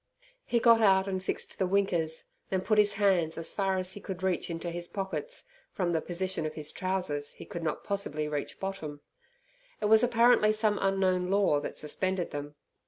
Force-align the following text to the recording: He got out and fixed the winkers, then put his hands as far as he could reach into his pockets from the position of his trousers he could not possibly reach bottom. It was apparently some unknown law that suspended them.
He 0.43 0.59
got 0.59 0.81
out 0.81 1.07
and 1.07 1.23
fixed 1.23 1.59
the 1.59 1.67
winkers, 1.67 2.29
then 2.49 2.61
put 2.61 2.79
his 2.79 2.93
hands 2.93 3.37
as 3.37 3.53
far 3.53 3.77
as 3.77 3.93
he 3.93 4.01
could 4.01 4.23
reach 4.23 4.49
into 4.49 4.71
his 4.71 4.87
pockets 4.87 5.47
from 5.73 5.93
the 5.93 6.01
position 6.01 6.43
of 6.43 6.55
his 6.55 6.71
trousers 6.71 7.33
he 7.33 7.45
could 7.45 7.61
not 7.61 7.83
possibly 7.83 8.27
reach 8.27 8.59
bottom. 8.59 9.01
It 9.79 9.85
was 9.85 10.01
apparently 10.01 10.53
some 10.53 10.79
unknown 10.81 11.29
law 11.29 11.59
that 11.59 11.77
suspended 11.77 12.31
them. 12.31 12.55